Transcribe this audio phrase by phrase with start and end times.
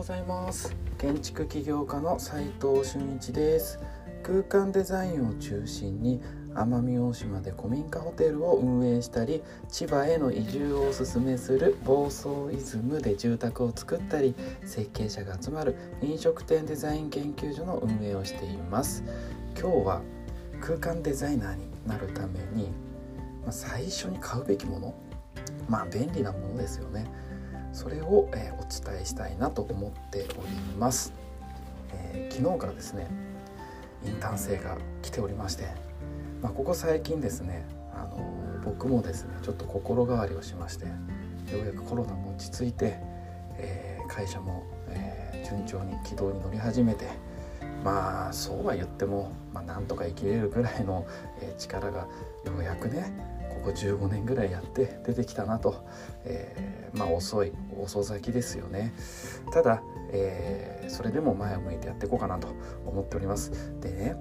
[0.00, 0.74] ございます。
[0.96, 3.78] 建築起業家の斉藤俊一です。
[4.22, 6.22] 空間デザインを中心に
[6.54, 14.34] 奄美大島で古民家ホテルを運営したり千葉への移住をおすすめする房総イズムで住宅を作ったり
[14.64, 19.04] 設計者が集まる飲食店デザイン研究所の運営をしています。
[19.54, 20.00] 今日は
[20.62, 22.70] 空間デザイナーになるために、
[23.42, 24.94] まあ、最初に買うべきもの
[25.68, 27.04] まあ便利なものですよね。
[27.72, 31.12] それを、え、お伝えしたいなと思っております、
[31.92, 33.06] えー、昨日からですね
[34.04, 35.64] インターン生が来ておりまして、
[36.42, 40.92] まあ、ここ最近ですねあの僕もですねちょっと心変わりをしましてよ
[41.62, 42.98] うやくコロナも落ち着いて、
[43.58, 47.06] えー、会社も、え順調に軌道に乗り始めて
[47.84, 51.06] まあそうは言っても、まあ、なんとか生きれるぐらいの、
[51.40, 52.08] え力がよ
[52.58, 55.86] うやくねここ15年ぐらいやって出てきたなと、
[56.24, 58.92] えー、まあ遅い遅咲きですよね。
[59.52, 62.48] ただ、えー、それでも前を向いてやっていこうかなと
[62.86, 63.52] 思っております。
[63.80, 64.16] でね、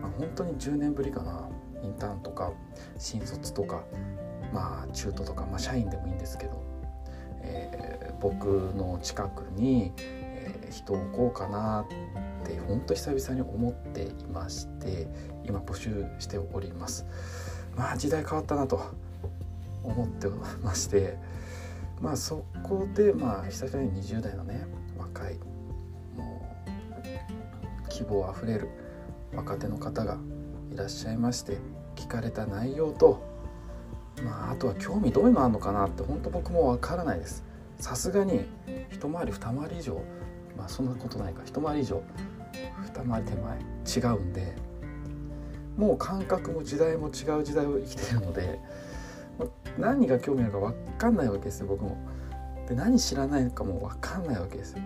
[0.00, 1.48] まあ、本当に10年ぶりかな。
[1.82, 2.52] インターンとか
[2.98, 3.84] 新卒とか
[4.52, 6.62] まあ中途とか、まあ、社員でもいいんですけど、
[7.42, 11.86] えー、僕の近くに、え人を置こうかな
[12.44, 15.06] って本当久々に思っていまして
[15.44, 17.06] 今募集しております。
[17.76, 18.80] まあ時代変わったなと
[19.82, 20.28] 思って
[20.62, 21.16] まして
[22.00, 24.66] まあそこでまあ久々に20代のね
[24.98, 25.38] 若い
[26.16, 26.56] も
[27.86, 28.68] う希望あふれる
[29.34, 30.18] 若手の方が
[30.72, 31.58] いらっしゃいまして
[31.94, 33.22] 聞かれた内容と
[34.22, 37.44] まああとは興味どういうのあるのかなって本当僕もわからないです。
[37.78, 38.46] さすがに
[38.90, 40.00] 一回り二回り以上
[40.56, 42.02] まあそんなことないか一回り以上
[42.82, 44.54] 二回り手前違うんで
[45.76, 48.58] もう感覚も時代も違う時代を生きてるので
[49.78, 51.96] 何が興味あるか分かんないわけですよ僕も。
[52.68, 54.78] で何知らないのかも分かんないわけですよ。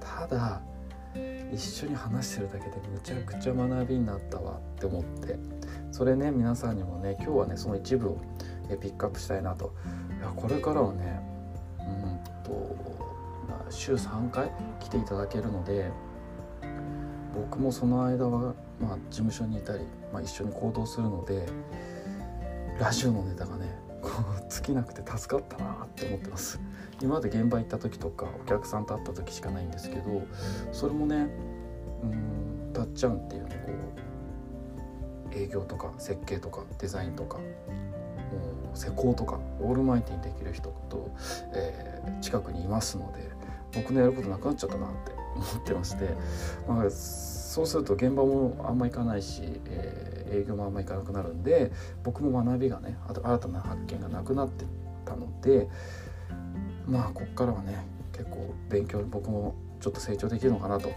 [0.00, 0.60] ただ
[1.52, 5.38] 一緒に話してるだけでむちゃくちゃ学びになったわって思って
[5.90, 8.18] それね皆さんにもね今日はねその一部を
[8.80, 9.72] ピックアップしたいなと
[10.20, 11.20] いやこれからはね
[11.78, 12.76] うんと
[13.70, 14.50] 週3回
[14.80, 15.90] 来ていただけるので
[17.34, 21.46] 僕もその間は、まあ、事務所にいたり、まあ、一緒に行動するので
[22.78, 23.66] ラジオのネタがね
[24.48, 26.60] 尽きなくて助かったなって思ってます。
[27.00, 30.22] 今まで現場行った時とかお客さんと会った時しかないんですけど
[30.72, 31.28] それもね
[32.02, 33.54] うんたっちゃんっていうのこ
[35.32, 37.42] う営業とか設計とかデザインとかも
[38.74, 41.10] う施工とかオールマイティにできる人と、
[41.54, 43.30] えー、近くにいますので
[43.74, 46.08] 僕のやることなくなっちゃったなって思ってまして、
[46.66, 46.90] まあ、
[47.48, 51.72] そうすると現場もあんま行かないし、えー、営業もあんま行かなくなるんで
[52.04, 54.66] 僕も学びがねあと新たな発見がなくなって
[55.06, 55.66] たので
[56.86, 60.92] まあこっからはね結構勉強僕もちょっと成長できるのかなと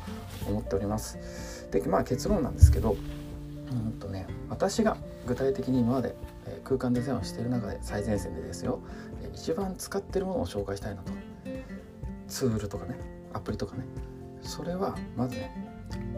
[0.46, 1.70] 思っております。
[1.72, 2.98] でまあ結論なんですけど
[3.72, 6.16] うんとね私が具体的に今まで
[6.66, 8.82] 空間デザインをしている中で最前線でですよ
[9.34, 11.14] 一番使ってるものを紹介したいなと
[12.28, 13.00] ツールとかね
[13.32, 13.86] アプリとかね
[14.42, 15.71] それはまずね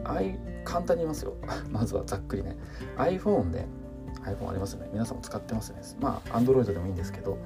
[0.03, 1.36] 簡単に言いますよ。
[1.72, 2.58] まずはざっくりね。
[2.97, 3.66] iPhone で
[4.24, 4.90] iPhone ありますよね。
[4.91, 5.84] 皆さんも使ってますよね。
[6.00, 7.38] まあ Android でもいいんですけど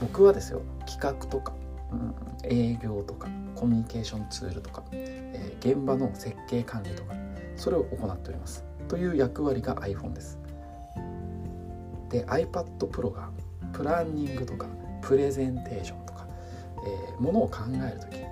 [0.00, 1.52] 僕はですよ企画とか、
[1.92, 2.14] うん、
[2.44, 7.14] 営業とかコミュニケーションツールとか、えー、現場の設計管理とか
[7.56, 8.64] それを行っております。
[8.88, 10.38] という役割が iPhone です。
[12.10, 13.30] で iPad Pro が
[13.72, 14.66] プランニングとか
[15.00, 16.26] プレゼンテーションとか、
[16.86, 18.22] えー、ものを考える時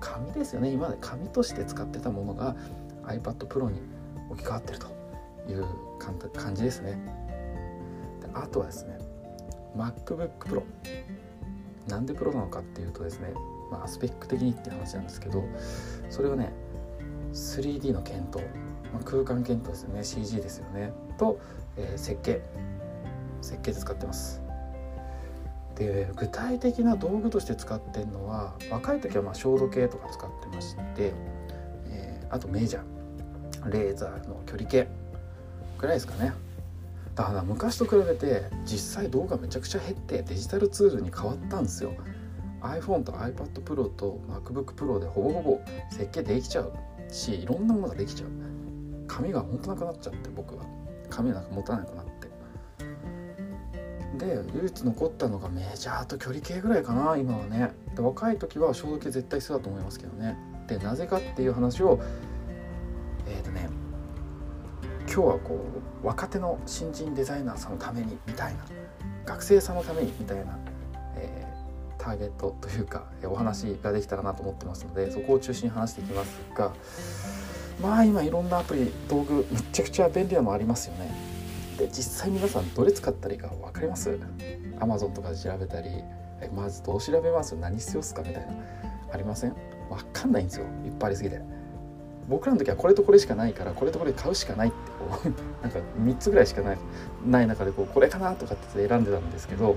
[0.00, 0.70] 紙ですよね。
[0.70, 2.56] 今まで紙として使ってたものが
[3.20, 3.80] iPad Pro に
[4.30, 4.86] 置き換わってると
[5.48, 5.66] いう
[6.34, 6.98] 感じですね。
[8.20, 8.98] であとはですね
[9.76, 10.62] MacBook Pro
[11.88, 13.32] なんでプロなのかっていうとですね、
[13.70, 15.44] まあ、スペック的にって話なんですけど
[16.10, 16.52] それをね
[17.32, 18.44] 3D の検討、
[18.92, 21.40] まあ、空間検討ですよね CG ですよねと、
[21.76, 22.40] えー、設計。
[23.42, 24.40] 設計で使ってます。
[25.74, 31.12] で具体的な道具として使ってるのは若い時はまあ照度計とか使ってまして、
[31.86, 32.91] えー、あとメジャー。
[33.70, 34.88] レーザーの距離計
[35.78, 36.32] ぐらいですかね。
[37.14, 41.92] だから昔と比べて実際動画めちゃくちゃ減ってデジタルツールに変わったんですよ。
[42.62, 45.60] iPhone と iPad Pro と MacBook Pro でほぼほぼ
[45.90, 46.72] 設計できちゃう
[47.10, 48.28] しいろんなものができちゃう。
[49.06, 50.64] 紙が本当なくなっちゃって僕は。
[51.10, 52.12] 紙なんか持たなくなって。
[54.18, 57.72] で唯一残ったのがメジャーと距離計ぐらいかな今はね。
[57.94, 60.38] で若い時は消毒絶対必要だと思いますけどね。
[60.68, 62.00] でなぜかっていう話を
[63.26, 63.68] えっ、ー、とね
[65.00, 65.60] 今日はこ
[66.02, 68.64] う若手の新人デザイナーさんのためにみたいな
[69.24, 70.58] 学生さんのためにみたいな、
[71.16, 76.72] えー、ターゲットというかえお話ができたらなと思ってますのでそこを中心に話していきますが
[77.80, 81.32] まあ今いろんなアプリ道具めちゃくちゃ便利なのありますよね。
[81.78, 84.18] で実際皆さんどれ使ったらいいか分かります
[84.78, 85.88] ?Amazon とかで調べたり
[86.54, 87.56] まずどう調べます？
[87.56, 88.22] 何必要っすか？
[88.22, 88.52] みたいな。
[89.12, 89.54] ありません？
[89.88, 90.66] 分かんないんですよ。
[90.84, 91.40] いっぱいありすぎて。
[92.28, 95.32] 僕らの時はこれとこれしかないからこれとこれ買うしかないってこう
[95.62, 96.78] なんか3つぐらいしかない
[97.26, 99.76] ない中でこうこれかなとかって選んでたんですけど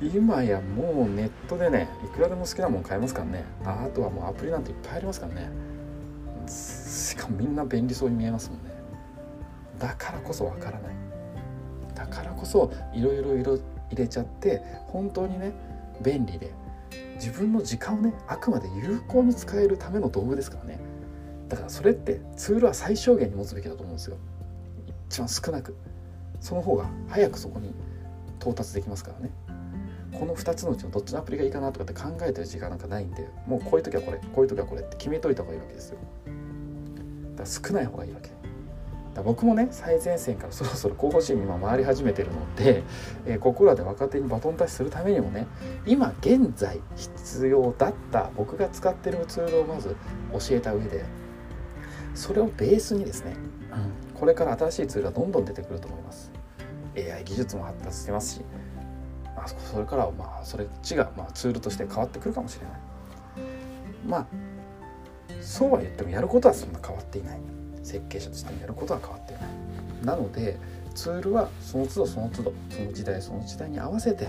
[0.00, 3.44] 今やもうネットでねいくらでも好きなもん買えますからね。
[3.64, 5.50] あとはもうアプリなんていっぱいありますからね。
[6.46, 8.70] しかもみんな便利そうに見えますもんね。
[9.78, 10.94] だからこそわからない。
[11.94, 13.62] だからこそいろいろ入
[13.94, 15.52] れちゃって本当にね
[16.02, 16.50] 便利で。
[17.16, 20.78] 自分の時間をねあくまで有効に使えるための道具ですからね。
[21.50, 24.16] だからそれってツールは最小限に持つべきだと思うんですよ。
[25.08, 25.76] 一番少なく。
[26.40, 27.74] その方が早くそこに
[28.38, 29.30] 到達できますからね。
[30.16, 35.98] この2つのうちのどっちのアプリがいいかなとかって考えてる時間なんかないんでもうこういう時はこれこういう時はこれって決めといた方がいいわけですよ。
[37.36, 38.30] だから少ない方がいいわけ。
[39.14, 42.84] だ僕もね最前線から そろそろ候補審に今回り始めてるので、
[43.26, 45.48] えー、ここらで若手にバトンタッチするためにもね
[45.84, 49.96] 今現在必要だった僕が使ってるツールをまず
[50.32, 51.04] 教えた上で
[52.14, 53.34] それをベースにですね、
[53.72, 56.30] うん、これから新しいツールがどんどん出てくると思います。
[56.96, 58.40] AI 技術も発達してますし、
[59.24, 62.80] まあ、それからはまあそれっちがまあツールとして変わってくるかもしれない。
[64.06, 64.26] まあ
[65.40, 67.40] そうは言ってもやることはそんな変わっていない。
[67.82, 69.44] 設計者としてもやることは変わっていない。
[70.04, 70.58] なので
[70.94, 74.28] ツールはその都度その都度その時代その時代に合わせて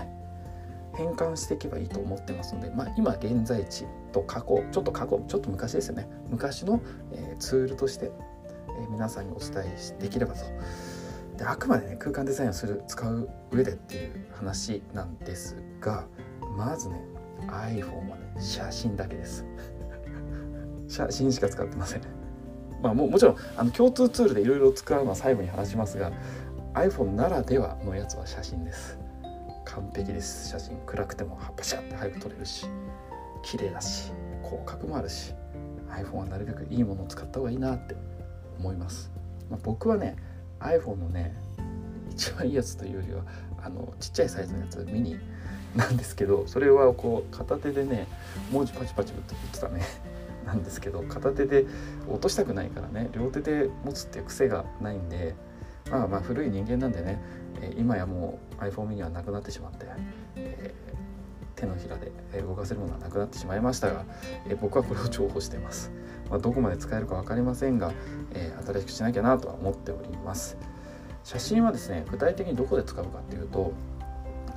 [0.94, 6.08] 変換していけばいいと思ってますので、まあ、今現在地と過去ちょっと過去ちょっと昔ですよね。
[6.28, 6.80] 昔の、
[7.12, 8.10] えー、ツールとして、
[8.78, 10.40] えー、皆さんにお伝えできればと。
[11.38, 16.04] であくまでね空間デザインをする使う上でっていう話なんですが
[16.56, 17.02] まずね
[17.46, 19.44] iPhone はね写真だけです。
[20.88, 22.02] 写真しか使ってません。
[22.82, 26.12] まあももちろんあの共通ツールでいろいろ使うのは最後に話しますが
[26.74, 29.01] iPhone ならではのやつは写真です。
[29.74, 30.50] 完璧です。
[30.50, 30.76] 写真。
[30.84, 32.66] 暗くてもパシャって早く撮れるし
[33.42, 35.32] 綺麗だし広角もあるし
[35.88, 37.96] iPhone はなるべくいいものを使った方がいいなって
[38.58, 39.10] 思います、
[39.50, 40.16] まあ、僕はね
[40.60, 41.34] iPhone のね
[42.10, 43.22] 一番いいやつというよりは
[43.64, 45.18] あのちっちゃいサイズのやつミニ
[45.74, 48.06] なんですけどそれはこう片手でね
[48.50, 49.82] 文字パチパチ打ってたね。
[50.44, 51.66] なんですけど片手で
[52.08, 55.36] 落としたくないからね両手で持つっていう癖がないんで
[55.88, 57.22] まあまあ古い人間なんでね
[57.62, 59.86] え今やもう iPhone mini はなくなってしまって、
[60.36, 62.12] えー、手のひらで
[62.42, 64.04] 動かせるものはなくなってしまいましたが、
[64.46, 65.90] え僕はこれを重宝しています、
[66.28, 67.92] まあ、どこまで使えるか分かりませんが、
[68.34, 70.56] え新しくしなきゃなとは思っております。
[71.24, 73.72] 写真はですね具体的にどこで使うかっていうと、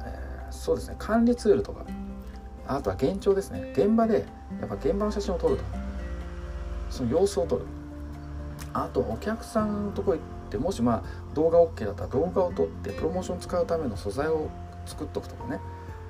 [0.04, 1.86] え、そうですね管理ツールとか
[2.68, 4.26] あとは現状ですね現場で
[4.60, 5.64] やっぱ現場の写真を撮ると。
[6.90, 7.66] その様子を撮る。
[8.74, 14.50] あとお客さんのとこ行ってもしまあ動画 OK だったら動画を撮ってプロモーション使うための素材を
[14.86, 15.60] 作っとくとかね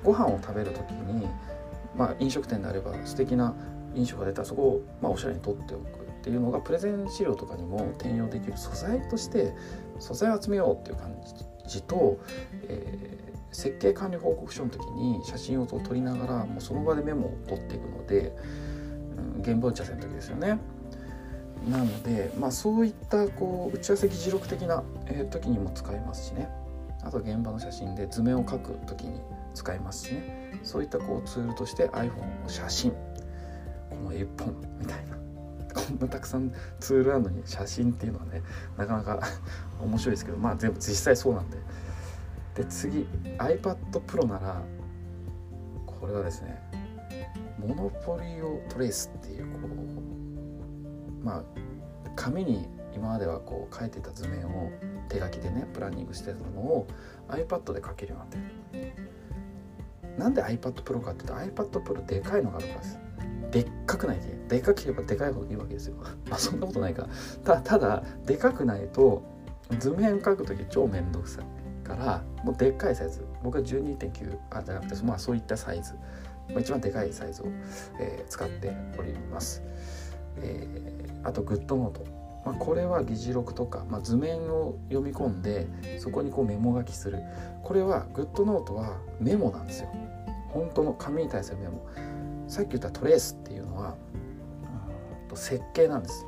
[0.02, 1.26] ご飯を食べる時に、
[1.96, 3.54] まあ、飲食店であれば素敵な
[3.94, 9.54] 飲食が出たらそこを、まあ、おしゃれに撮っておくっていうのがプレゼン資料とかにも転用できる素材として
[9.98, 11.16] 素材を集めようっていう感
[11.66, 12.18] じと、
[12.68, 18.36] えー、設計管理報告書の時に写真を撮りながらもうその場でメモを取っていくので、
[19.36, 20.58] うん、現場打ち合わせの時ですよね。
[21.68, 26.48] なので、まあ、そういったこう打ち合わせ議事録的な、えー、時にも使えますしね。
[27.02, 29.20] あと現場の写真で図面を描く時に
[29.54, 30.60] 使えますしね。
[30.62, 32.90] そういったこうツールとして iPhone の写真
[33.90, 35.16] この1本みたいな。
[35.74, 38.42] こんなたくさんツールあるのに写真っていうのはね
[38.78, 39.20] なかなか
[39.78, 41.58] 面白いですけどまあ全部実際そうなんで。
[42.54, 43.06] で次
[43.38, 44.62] iPad Pro なら
[45.84, 46.58] これはですね
[47.58, 49.95] モノポリオトレースっていうこう
[51.26, 51.42] まあ
[52.14, 54.70] 紙に今まではこう書いてた図面を
[55.08, 56.86] 手書きでねプランニングしてたのを
[57.28, 59.16] iPad で書けるようになってる。
[60.18, 62.98] なんで iPad Pro かっていうと iPad Pro でかいのがあるからです。
[63.50, 64.36] でっかくないで。
[64.48, 65.96] でかければでかいほどいいわけですよ。
[66.30, 67.08] まあそんなことないか。
[67.44, 69.22] たただでかくないと
[69.78, 73.26] 図面書く時超めんどくさいからもうでっかいサイズ。
[73.42, 75.92] 僕は12.9あじゃなくてまあそういったサイズ、
[76.48, 77.46] まあ、一番でかいサイズを、
[78.00, 79.62] えー、使っております、
[80.38, 82.04] えー、あと Goodnotes。
[82.44, 85.66] まあ、これは議事録とか、まあ、図面を読み込んで
[85.98, 87.18] そこにこうメモ書きする。
[87.64, 89.88] これは Goodnotes はメモなんですよ。
[90.48, 91.84] 本当の紙に対するメモ。
[92.46, 93.96] さっき言った Trace っていうのは
[95.34, 96.24] 設計なんです。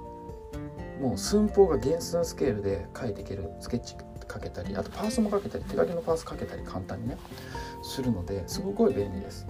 [1.00, 3.52] もう寸法が原寸スケールで書いていける。
[3.60, 3.94] スケッチ
[4.26, 7.16] かけたりあとパースもかけたり手書きのパースかけたり簡単にね。
[7.82, 9.46] するのですごい便利です、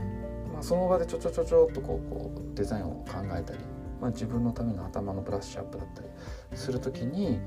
[0.52, 3.58] まあ、その場でちょちょちょちょっとこうこうデザインを考えたり、
[4.00, 6.08] まあ、自分のための頭のブラッシュアップだったり
[6.54, 7.40] する時に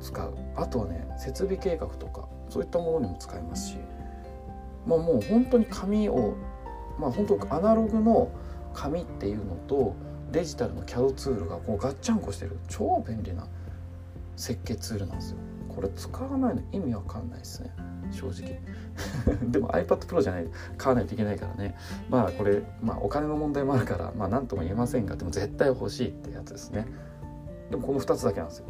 [0.00, 0.34] 使う。
[0.56, 3.76] あとはね設備計画とかそういったものにも使えますし、
[4.86, 6.34] まあ、もう本当に紙を
[6.98, 8.30] まあ本当アナログの
[8.72, 9.94] 紙っていうのと
[10.30, 12.58] デジタルの CAD ツールがこうガッチャンコしてる。
[12.68, 13.46] 超便利な
[14.36, 15.38] 設計ツールなんですよ。
[15.74, 17.74] これ使わないの意味わかんないですね。
[18.10, 18.60] 正直。
[19.50, 21.76] でも iPad Pro じゃない買わないといけないからね。
[22.08, 26.86] まあこれ、まあ、お金の問題もあるからまあ何とも言えませんがでも絶対欲しいってやつですね。
[27.70, 28.66] でもこの2つだけなんですよ。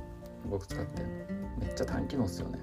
[0.49, 1.03] 僕使って。
[1.59, 2.59] めっちゃ短機能ですよね。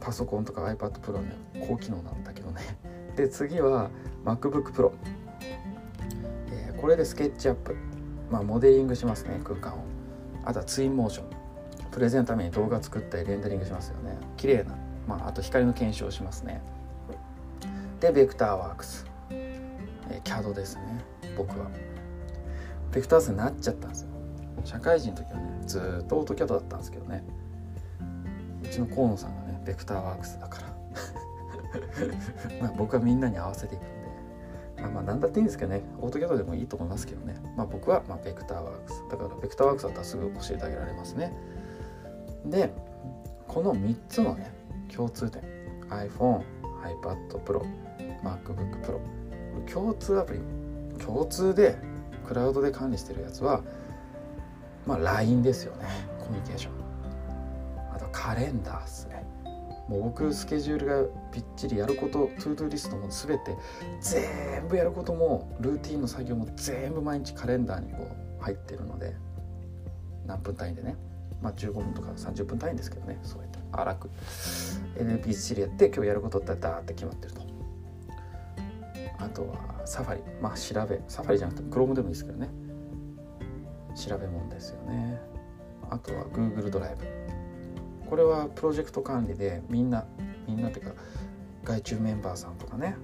[0.00, 1.36] パソコンとか iPad Pro ね
[1.66, 2.60] 高機能なんだけどね。
[3.16, 3.90] で次は
[4.24, 4.92] MacBook Pro、
[6.50, 7.74] えー、これでスケッチアップ。
[8.30, 9.78] まあモデリングしますね空間を。
[10.44, 11.33] あとはツインモーション。
[11.94, 14.18] プレゼンのために動画作ったりレンダリングしますよね。
[14.36, 14.76] 綺麗な。
[15.06, 16.60] まあ、あと光の検証をしますね。
[18.00, 20.82] でベクターワークス、えー、CAD ですね。
[21.36, 21.70] 僕は。
[22.90, 24.08] ベクターズになっちゃったんですよ。
[24.64, 27.22] 社会人の時はねずっとオートキャドだったんですけどね。
[28.64, 30.68] うちの河野さんがねベクターワークスだから。
[32.60, 34.82] まあ僕はみんなに合わせていくんで。
[34.82, 35.82] まあまあ何だっていいんですけどね。
[36.00, 37.36] オートキャドでもいいと思いますけどね。
[37.56, 39.04] まあ僕はまあベクターワークス。
[39.08, 41.32] だからベクターワークスだったらすぐ教えてあげられますね。
[42.46, 42.72] で
[43.48, 44.52] この3つのね
[44.94, 45.42] 共通点。
[45.90, 46.42] iPhone、
[46.82, 47.62] iPad Pro、
[48.22, 49.00] MacBook Pro
[49.72, 50.40] 共通アプリ
[51.04, 51.76] 共通で
[52.26, 53.62] クラウドで管理してるやつは
[54.86, 55.86] まあ LINE ですよね。
[56.18, 57.94] コミュニケーション。
[57.94, 59.24] あとカレンダーっすね。
[59.88, 63.56] もう僕スケジュールがびっちりやること To Do リストも全て
[64.00, 68.08] 全部やることもルーティンの作業も全部毎日カレンダーにこ
[68.40, 69.14] う入ってるので
[70.26, 70.96] 何分単位でね。
[71.42, 74.10] まあ15分とか30分単位ですけどねそうやって荒く
[74.96, 77.44] NP やって今日やることってダーって決まってると。
[79.18, 80.22] あとはサファリ。
[80.40, 82.48] まあ調べサファリじゃなくて Chrome でもいいですけどね。
[83.96, 85.20] 調べ物ですよね。
[85.90, 87.06] あとは Google ドライブ。
[88.08, 90.04] これはプロジェクト管理でみんな
[90.46, 90.92] みんなっていうか
[91.64, 92.96] 外注メンバーさんとかね。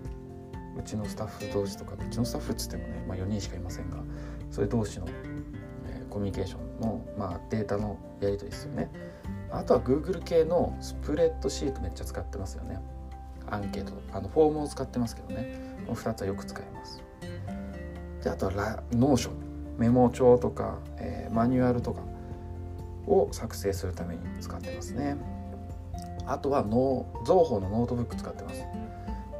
[0.78, 3.98] うちのスタッフ同士とかうちのスタッフっつってもね、まあ、4人しかいませんが
[4.50, 5.06] それ同士の、
[6.10, 8.90] コミュニケーションの、まあ、データのやり取りですよね。
[9.50, 12.80] あとは Google 系のスプレッドシートめっちゃ使ってますよね。
[13.48, 13.92] アンケート。
[14.12, 15.60] あのフォームを使ってますけどね。
[15.86, 17.02] この2つはよく使います。
[18.22, 19.50] であとはラノーション。
[19.78, 22.02] メモ帳とか、えー、マニュアルとか
[23.06, 25.16] を作成するために使ってますね。
[26.26, 28.62] あとは Zoho のノートブック使ってます。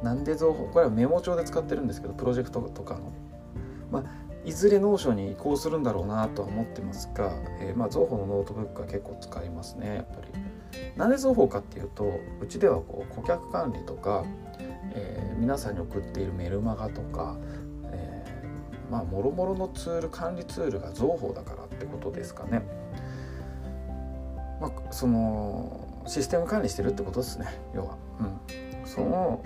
[0.03, 3.13] なんで Zoho これはメモ帳で使ってるんですけどプロジェクトとかの。
[3.91, 4.03] まあ
[4.43, 10.41] いずれ Notion に移行するんだろうなとは思ってますが、えー、まあ Zoho のノートブックは結構使いますねやっぱり。
[10.95, 14.25] なんで Zoho かっていうとうちではこう顧客管理とか、
[14.93, 17.37] えー、皆さんに送っているメルマガとか、
[17.91, 22.61] えー、まあもろもろのツール管理ツールが Zoho だからってことですかね。
[24.59, 27.97] まあ、そのシステム管理してるってことですね要は。
[28.19, 29.41] うん、その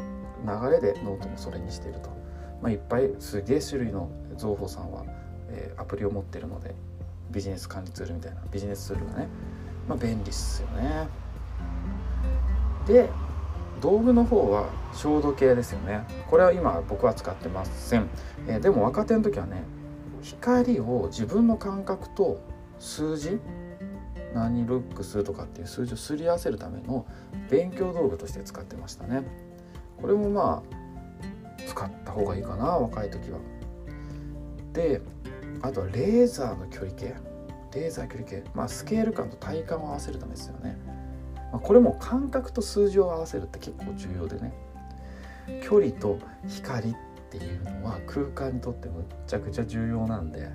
[0.45, 2.24] 流れでノートもそれにしていると。
[2.61, 5.03] まあ、いっぱいすげえ種類の情報さんは、
[5.49, 6.73] えー、アプリを持ってるので
[7.31, 9.27] ビジネス管理ツールみたいなビジネスツールがね、
[9.87, 11.07] まあ、便利っすよね。
[12.87, 13.09] で
[13.81, 16.05] 道具の方は照度計ですよね。
[16.29, 18.07] これは今僕は使ってません、
[18.47, 19.63] えー、でも若手の時はね
[20.21, 22.41] 光を自分の感覚と
[22.79, 23.39] 数字
[24.33, 27.05] 何ルックスとかっていう数字をすり合わせるための
[27.49, 29.23] 勉強道具として使ってましたね。
[30.01, 30.84] これもまあ
[31.65, 33.39] 使った方がいいかな若い時は。
[34.73, 35.01] で
[35.61, 37.15] あとはレーザーの距離計
[37.73, 40.77] レーザー距離計、まあ、スケール感と体感を合わせるためですよね。
[41.51, 44.53] まあ、これも感覚と数字を合わせるって結構重要でね
[45.63, 46.95] 距離と光っ
[47.29, 50.49] ていうのは空間にとってむっちゃくちゃ重要なんで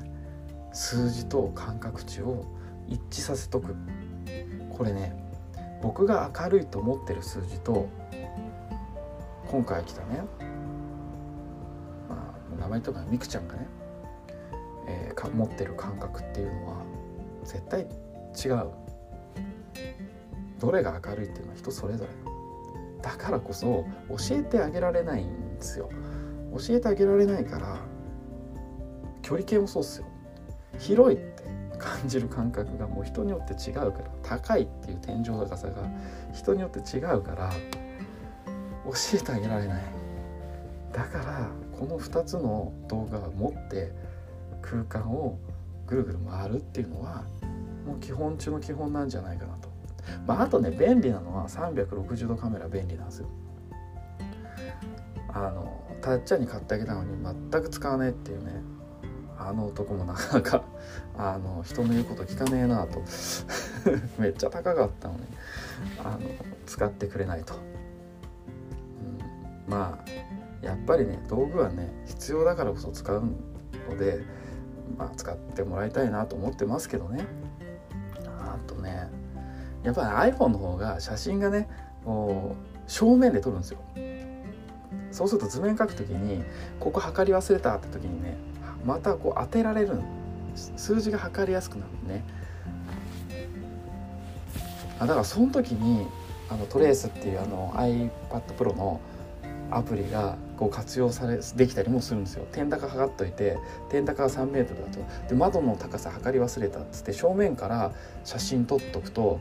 [0.73, 2.45] 数字と感覚値を
[2.88, 3.75] 一致させとく
[4.71, 5.14] これね
[5.83, 7.88] 僕が明るいと思ってる数字と
[9.49, 10.25] 今回来たね
[12.71, 13.67] 前とかみくちゃんがね、
[14.87, 16.85] えー、か持ってる感覚っていうのは
[17.45, 18.71] 絶対違う。
[20.61, 22.11] どれが明るいっていうのは人それぞれ。
[23.03, 25.91] だからこそ教えてあげられないんですよ。
[26.57, 27.77] 教えてあげられないから
[29.23, 30.07] 距離計もそうっすよ。
[30.79, 31.45] 広いって
[31.79, 35.91] 感じる感覚がもう人によって違うから高いっていう天井高さが
[36.33, 37.53] 人によって違うから
[38.85, 39.83] 教えてあげられない。
[40.93, 41.49] だから
[41.81, 43.91] この2つの動画を持って
[44.61, 45.39] 空間を
[45.87, 47.25] ぐるぐる回るっていうのは
[47.87, 49.71] もう基本中の基本なんじゃないかなと。
[50.27, 53.29] まあ、あとね便利なのは360度カメラ便利なんですよ。
[55.33, 57.17] あのたっちゃんに買ってあげたのに
[57.51, 58.63] 全く使わねえっていうね
[59.39, 60.65] あの男もなかなか
[61.17, 63.03] あの人の言うこと聞かねえなと
[64.21, 65.21] めっちゃ高かったのに
[66.05, 66.21] あの
[66.67, 67.55] 使ってくれないと、
[69.67, 70.30] うん、まあ
[70.62, 73.23] やっぱりね道具はね必要だからこそ使う
[73.88, 74.21] ので、
[74.99, 77.26] まあ、使ってもらいたいなと思ってますけどね。
[78.26, 79.09] あとね
[79.83, 81.69] やっぱり iPhone の方が写真がね
[82.05, 83.79] こう正面で撮るんですよ。
[85.11, 86.45] そうすると図面描く時に
[86.79, 88.37] ここ測り忘れたって時にね
[88.85, 90.00] またこう当てられる
[90.55, 92.25] 数字が測りやすくなるね。
[94.99, 96.07] あだからその時に
[96.50, 98.11] あのトレースっていうあの iPad
[98.59, 99.00] Pro の
[99.71, 102.47] アプリがこう活用されできたりもするんですよ。
[102.52, 103.57] 点高測っといて
[103.88, 105.29] 点高が 3m だと。
[105.29, 107.93] で窓の高さ測り忘れたっつって正面から
[108.25, 109.40] 写真撮っとくと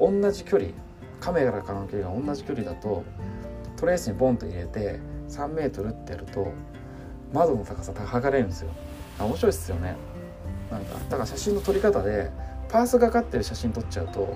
[0.00, 0.70] 同じ距離
[1.20, 3.04] カメラからの距離が同じ距離だと
[3.76, 4.98] トレースにボンと入れて
[5.28, 6.50] 3m ってやると
[7.34, 8.70] 窓の高さ測れるんですよ。
[9.20, 9.94] 面白いっすよね。
[10.70, 12.30] なんかだから写真の撮り方で
[12.70, 14.34] パースがかってる写真撮っちゃうと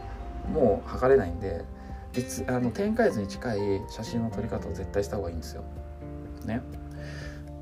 [0.52, 1.64] もう測れないんで
[2.46, 3.58] あの展開図に近い
[3.88, 5.64] 写真の撮り方を絶対した方がいいんですよ。
[6.44, 6.62] ね、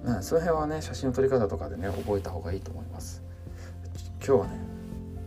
[0.05, 3.23] うん、その辺はね写真の撮り方とかでね覚えた方がいいと思います。
[4.25, 4.61] 今日はね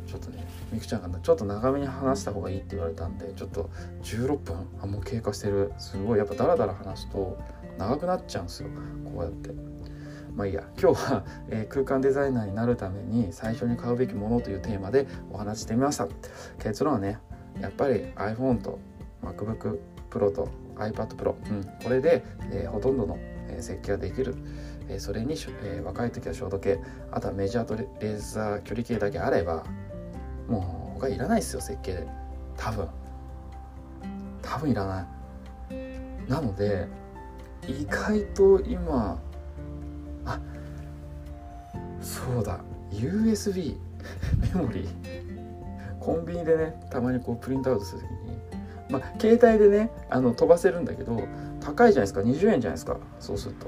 [0.08, 3.70] ちょっとねみくちゃんがちょっと長めに話した方がいいって言われたんでちょっと
[4.03, 5.72] 16分あもう経過してる。
[5.77, 7.38] すごいやっぱダラダラ話すと
[7.77, 8.70] 長くなっちゃうんですよ。
[9.05, 9.51] こうやって。
[10.36, 10.63] まあいいや。
[10.81, 16.08] 今日は、えー、空間デザイナーになるために最初に買うべきものというテーマでお話してみました。
[16.60, 17.20] 結論はね
[17.60, 18.79] やっぱり iPhone と
[19.24, 19.79] MacBook
[20.10, 23.17] Pro と iPad Pro、うん、これで、えー、ほとんどの、
[23.51, 24.36] えー、設計ができる、
[24.89, 26.79] えー、それに、えー、若い時はショート系
[27.12, 29.63] あとはメジャーとレーザー距離計だけあれば
[30.48, 32.08] もう他いらないですよ設計で。
[32.58, 32.88] 多分。
[34.41, 36.29] 多分いらない。
[36.29, 36.88] なので
[37.67, 39.20] 意外と今
[40.25, 40.39] あ
[42.01, 42.60] そうだ。
[42.91, 43.77] USB
[44.55, 45.22] メモリー。
[46.00, 48.30] コンビニでねたまにこうプリントアウトする時に
[48.91, 51.27] まあ携帯でねあの飛ばせるんだけど
[51.59, 52.21] 高いじゃないですか。
[52.21, 52.97] 20円じゃないですか。
[53.19, 53.67] そうすると。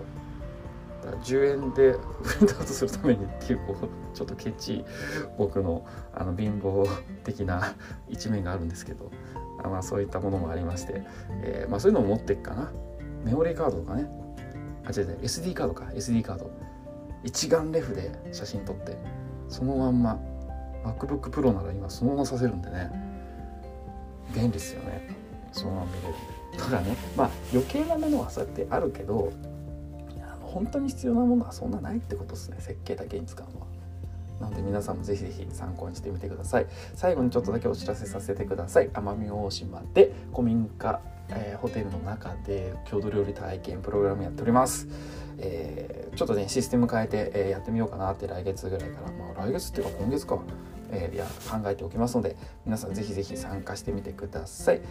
[1.23, 4.85] 10円でプリントアウトするためにっていうこうちょっとケチ
[5.37, 6.87] 僕のあの貧乏
[7.23, 7.73] 的な
[8.09, 9.11] 一面があるんですけど。
[9.63, 11.03] あまあそういったものもありまして、
[11.43, 12.71] えー、まあ、そういうのを持っていくかな。
[13.23, 14.09] メモリーカードとかね。
[14.85, 15.19] あ違う違う。
[15.21, 15.85] SD カードか。
[15.93, 16.51] SD カード。
[17.23, 18.97] 一眼レフで写真撮って。
[19.47, 20.19] そのまんま。
[20.83, 22.91] MacBook Pro なら今そのままさせるんでね。
[24.33, 25.09] 便利ですよね
[25.51, 26.33] そのまま見れるんで
[26.71, 29.31] だねまあ余計なものはそうやってあるけど
[30.41, 33.67] 本当に必要なものはそんなないってことですね設計だけに使うのは。
[34.39, 36.67] なので皆さんもぜひぜひ参考にしてみてください。
[36.95, 38.89] 最後にちょっとだけお知らせさせてください。
[38.89, 44.87] 奄美大島で古民家、えー、ホテルの中で郷土料理体験プログラムやっております。
[45.37, 50.39] えー、ちょっとねシステム変えて、えー、やってみようかなって来月ぐらいからまあ来月っていうか今月か、
[50.93, 54.81] えー、や考えておきますので皆さんぜひぜひ参加してみてください。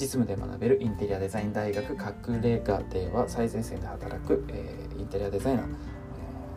[0.00, 5.70] 実務で学べるインテリアデザイン大学隠れ家では最前線で働く、えー、インテリアデザイナー、えー、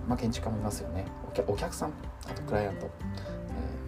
[0.08, 1.06] まあ、建築家もいますよね
[1.46, 1.94] お客さん
[2.30, 2.90] あとクライアント、え、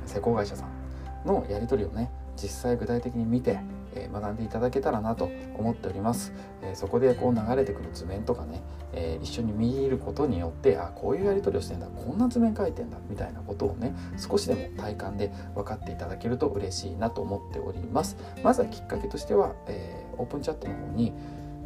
[0.07, 3.59] 施工会社さんのやり取りをね実際具体的に見て
[3.95, 8.61] え学んでいただけたらなと思っております、えそこでこう流れてくる図面とかね、
[8.93, 18.17] え一緒に見ることによってあこういうやり取りをしてんだこんな図面描いてんだみたいなことをね少しでも体感で分かっていただけると嬉しいなと思っております。
[18.43, 21.13] まずはきっかけとしては、え、オープンチャットの方に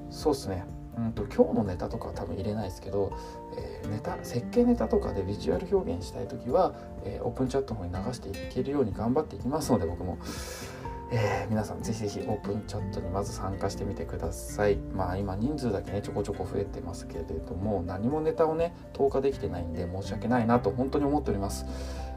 [0.10, 0.80] そうですね。
[0.98, 3.14] うんと今日のネタとかは多分入れないですけど、
[3.58, 6.74] えー、ネタ設計ネタとかでビジュアル表現したい時は、
[7.06, 10.18] えー、オープンチャットの方に流していけるように頑張っていきますので僕も。
[11.12, 21.66] えー、皆さんぜひぜひオープンチャットにまず参加してみてくださいまあ今人数だけねちょこちょこ増えてますけれども何もネタをね投下できてないんで申し訳ないなと本当に思っております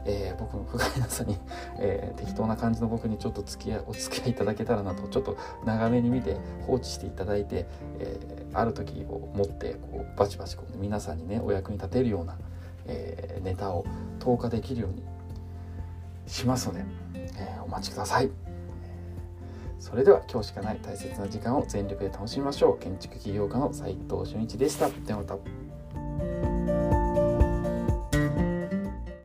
[0.05, 1.37] えー、僕の不甲斐なさに、
[1.79, 7.65] えー、適当な感じの僕にちょっと付き合いお付き合いいただけたらなとちょっと長めに見て放置していただいて、
[7.99, 12.37] えー、ある時を持ってこうバチバチこう、ね皆さんにねお役に立てるような、
[12.85, 13.85] えネタを
[14.19, 15.03] 投下できるように
[16.27, 16.83] しますので、
[17.15, 18.42] えお待ちください。
[19.83, 22.79] それでは今日しかない大切な時間を全力で楽しみましょう。
[22.79, 24.89] 建築起業家の斉藤俊一でした。
[24.89, 26.52] ではまた。